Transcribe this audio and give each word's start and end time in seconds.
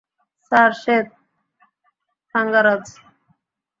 Sir, 0.45 0.71
সে 0.81 0.95
থাঙ্গারাজ। 2.35 2.85